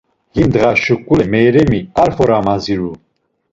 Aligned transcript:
Him 0.33 0.45
ndğa 0.49 0.69
şuǩule 0.83 1.25
Meryemi 1.33 1.79
ar 2.01 2.09
fora 2.15 2.39
maziru. 2.45 2.91